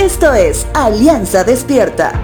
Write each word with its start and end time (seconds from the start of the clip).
Esto 0.00 0.32
es 0.32 0.66
Alianza 0.72 1.44
Despierta. 1.44 2.18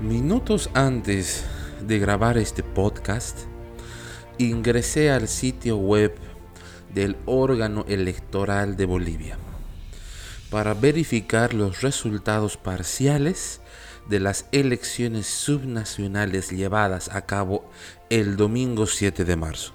Minutos 0.00 0.70
antes 0.72 1.44
de 1.84 1.98
grabar 1.98 2.38
este 2.38 2.62
podcast, 2.62 3.40
ingresé 4.38 5.10
al 5.10 5.26
sitio 5.26 5.78
web 5.78 6.14
del 6.94 7.16
órgano 7.26 7.84
electoral 7.88 8.76
de 8.76 8.86
Bolivia 8.86 9.36
para 10.48 10.74
verificar 10.74 11.54
los 11.54 11.80
resultados 11.80 12.56
parciales 12.56 13.60
de 14.08 14.20
las 14.20 14.46
elecciones 14.52 15.26
subnacionales 15.26 16.50
llevadas 16.50 17.08
a 17.12 17.26
cabo 17.26 17.68
el 18.10 18.36
domingo 18.36 18.86
7 18.86 19.24
de 19.24 19.34
marzo. 19.34 19.74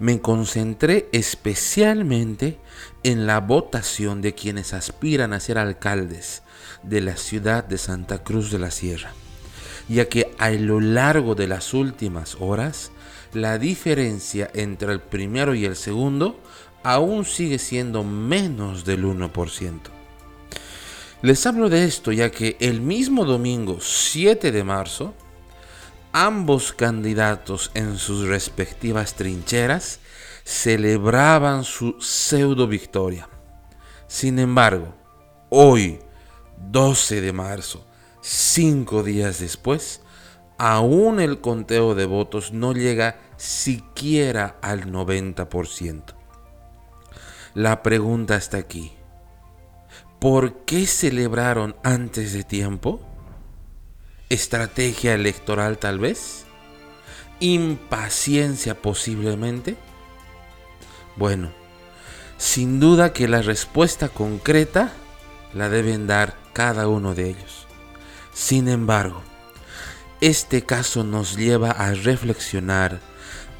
Me 0.00 0.20
concentré 0.20 1.08
especialmente 1.12 2.58
en 3.02 3.26
la 3.26 3.40
votación 3.40 4.22
de 4.22 4.34
quienes 4.34 4.72
aspiran 4.72 5.32
a 5.32 5.40
ser 5.40 5.58
alcaldes 5.58 6.42
de 6.82 7.00
la 7.00 7.16
ciudad 7.16 7.64
de 7.64 7.78
Santa 7.78 8.22
Cruz 8.22 8.50
de 8.50 8.58
la 8.60 8.70
Sierra, 8.70 9.12
ya 9.88 10.08
que 10.08 10.34
a 10.38 10.50
lo 10.50 10.80
largo 10.80 11.34
de 11.34 11.48
las 11.48 11.74
últimas 11.74 12.36
horas 12.38 12.92
la 13.32 13.58
diferencia 13.58 14.50
entre 14.54 14.92
el 14.92 15.00
primero 15.00 15.54
y 15.54 15.64
el 15.64 15.76
segundo 15.76 16.40
aún 16.82 17.24
sigue 17.24 17.58
siendo 17.58 18.04
menos 18.04 18.84
del 18.84 19.04
1%. 19.04 19.80
Les 21.20 21.44
hablo 21.46 21.68
de 21.68 21.84
esto 21.84 22.12
ya 22.12 22.30
que 22.30 22.56
el 22.60 22.80
mismo 22.80 23.24
domingo 23.24 23.78
7 23.80 24.52
de 24.52 24.62
marzo, 24.64 25.14
ambos 26.12 26.72
candidatos 26.72 27.70
en 27.74 27.98
sus 27.98 28.26
respectivas 28.26 29.14
trincheras 29.14 30.00
celebraban 30.44 31.64
su 31.64 32.00
pseudo 32.00 32.66
victoria. 32.66 33.28
Sin 34.06 34.38
embargo, 34.38 34.94
hoy, 35.50 36.00
12 36.70 37.20
de 37.20 37.32
marzo, 37.32 37.86
cinco 38.22 39.02
días 39.02 39.40
después, 39.40 40.00
aún 40.56 41.20
el 41.20 41.40
conteo 41.40 41.94
de 41.94 42.06
votos 42.06 42.52
no 42.52 42.72
llega 42.72 43.18
siquiera 43.36 44.56
al 44.62 44.90
90%. 44.90 46.14
La 47.54 47.82
pregunta 47.82 48.36
está 48.36 48.58
aquí. 48.58 48.92
¿Por 50.18 50.64
qué 50.64 50.86
celebraron 50.86 51.76
antes 51.82 52.32
de 52.32 52.42
tiempo? 52.42 53.07
¿Estrategia 54.30 55.14
electoral 55.14 55.78
tal 55.78 55.98
vez? 55.98 56.44
¿Impaciencia 57.40 58.74
posiblemente? 58.74 59.78
Bueno, 61.16 61.50
sin 62.36 62.78
duda 62.78 63.14
que 63.14 63.26
la 63.26 63.40
respuesta 63.40 64.10
concreta 64.10 64.92
la 65.54 65.70
deben 65.70 66.06
dar 66.06 66.36
cada 66.52 66.88
uno 66.88 67.14
de 67.14 67.30
ellos. 67.30 67.66
Sin 68.34 68.68
embargo, 68.68 69.22
este 70.20 70.62
caso 70.62 71.04
nos 71.04 71.34
lleva 71.34 71.70
a 71.70 71.94
reflexionar 71.94 73.00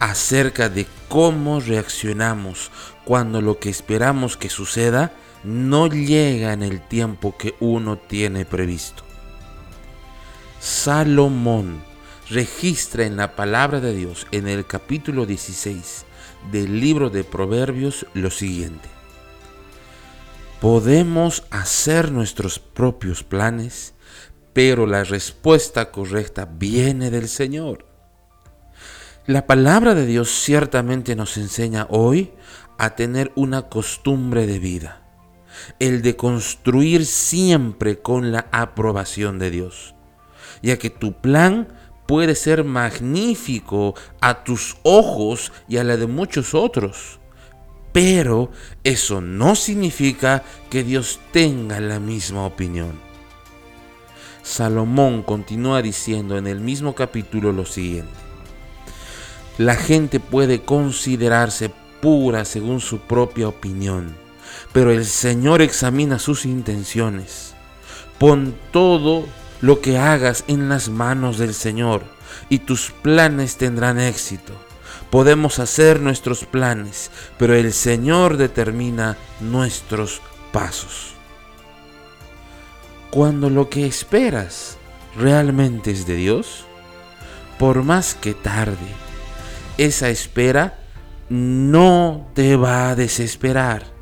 acerca 0.01 0.69
de 0.69 0.87
cómo 1.09 1.61
reaccionamos 1.61 2.71
cuando 3.07 3.41
lo 3.41 3.59
que 3.59 3.71
esperamos 3.71 4.37
que 4.37 4.51
suceda 4.51 5.13
no 5.45 5.87
llega 5.87 6.53
en 6.53 6.63
el 6.63 6.87
tiempo 6.87 7.39
que 7.39 7.55
uno 7.59 7.97
tiene 7.97 8.45
previsto. 8.45 9.08
Salomón 10.61 11.83
registra 12.31 13.05
en 13.05 13.17
la 13.17 13.37
palabra 13.37 13.81
de 13.81 13.95
Dios 13.95 14.27
en 14.33 14.49
el 14.49 14.67
capítulo 14.67 15.25
16 15.25 16.05
del 16.51 16.81
libro 16.81 17.11
de 17.11 17.25
Proverbios 17.25 18.07
lo 18.15 18.31
siguiente. 18.31 18.89
Podemos 20.61 21.45
hacer 21.51 22.11
nuestros 22.11 22.59
propios 22.59 23.23
planes, 23.23 23.95
pero 24.53 24.87
la 24.87 25.05
respuesta 25.05 25.93
correcta 25.93 26.49
viene 26.51 27.11
del 27.11 27.29
Señor. 27.29 27.87
La 29.27 29.47
palabra 29.47 29.95
de 29.95 30.07
Dios 30.07 30.31
ciertamente 30.31 31.15
nos 31.15 31.37
enseña 31.37 31.87
hoy 31.91 32.33
a 32.79 32.97
tener 32.97 33.31
una 33.37 33.69
costumbre 33.69 34.47
de 34.47 34.59
vida 34.59 35.05
el 35.79 36.03
de 36.03 36.17
construir 36.17 37.05
siempre 37.07 38.01
con 38.01 38.33
la 38.33 38.49
aprobación 38.53 39.39
de 39.39 39.51
Dios, 39.51 39.95
ya 40.63 40.79
que 40.79 40.91
tu 40.91 41.13
plan 41.13 41.69
puede 42.07 42.35
ser 42.35 42.65
magnífico 42.65 43.95
a 44.21 44.45
tus 44.45 44.77
ojos 44.83 45.53
y 45.69 45.77
a 45.77 45.85
la 45.85 45.97
de 45.97 46.07
muchos 46.07 46.55
otros, 46.55 47.21
pero 47.93 48.51
eso 48.85 49.21
no 49.21 49.55
significa 49.55 50.43
que 50.71 50.85
Dios 50.85 51.21
tenga 51.33 51.81
la 51.81 52.01
misma 52.01 52.47
opinión. 52.47 52.93
Salomón 54.43 55.23
continúa 55.23 55.83
diciendo 55.83 56.39
en 56.39 56.47
el 56.47 56.61
mismo 56.61 56.95
capítulo 56.95 57.53
lo 57.53 57.67
siguiente. 57.67 58.13
La 59.59 59.77
gente 59.77 60.21
puede 60.21 60.63
considerarse 60.63 61.71
pura 62.01 62.45
según 62.45 62.81
su 62.81 63.01
propia 63.01 63.49
opinión 63.49 64.29
pero 64.73 64.93
el 64.93 65.05
Señor 65.05 65.63
examina 65.63 66.19
sus 66.19 66.45
intenciones. 66.45 67.55
Pon 68.19 68.55
todo 68.73 69.25
lo 69.61 69.81
que 69.81 69.99
hagas 69.99 70.45
en 70.47 70.69
las 70.69 70.89
manos 70.89 71.39
del 71.39 71.55
Señor 71.55 72.03
y 72.49 72.61
tus 72.61 72.91
planes 72.91 73.57
tendrán 73.57 73.99
éxito. 73.99 74.53
Podemos 75.11 75.59
hacer 75.59 76.01
nuestros 76.01 76.45
planes, 76.45 77.11
pero 77.39 77.55
el 77.55 77.73
Señor 77.73 78.37
determina 78.37 79.17
nuestros 79.41 80.21
pasos. 80.53 81.15
Cuando 83.11 83.49
lo 83.49 83.71
que 83.71 83.87
esperas 83.87 84.77
realmente 85.17 85.91
es 85.91 86.07
de 86.07 86.17
Dios, 86.17 86.65
por 87.59 87.83
más 87.83 88.15
que 88.15 88.35
tarde, 88.35 88.77
esa 89.79 90.11
espera 90.11 90.79
no 91.31 92.29
te 92.35 92.57
va 92.57 92.91
a 92.91 92.95
desesperar 92.95 93.99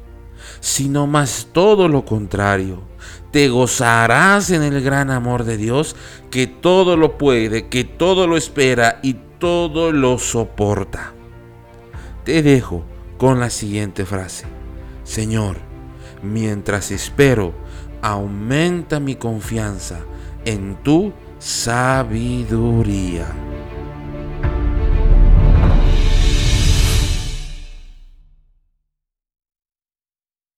sino 0.60 1.06
más 1.06 1.48
todo 1.52 1.88
lo 1.88 2.04
contrario. 2.04 2.82
Te 3.30 3.48
gozarás 3.48 4.50
en 4.50 4.62
el 4.62 4.82
gran 4.82 5.10
amor 5.10 5.44
de 5.44 5.56
Dios 5.56 5.96
que 6.30 6.46
todo 6.46 6.96
lo 6.96 7.18
puede, 7.18 7.68
que 7.68 7.84
todo 7.84 8.26
lo 8.26 8.36
espera 8.36 9.00
y 9.02 9.14
todo 9.38 9.92
lo 9.92 10.18
soporta. 10.18 11.12
Te 12.24 12.42
dejo 12.42 12.84
con 13.18 13.40
la 13.40 13.50
siguiente 13.50 14.04
frase. 14.04 14.46
Señor, 15.04 15.56
mientras 16.22 16.90
espero, 16.90 17.52
aumenta 18.02 19.00
mi 19.00 19.16
confianza 19.16 20.00
en 20.44 20.76
tu 20.82 21.12
sabiduría. 21.38 23.26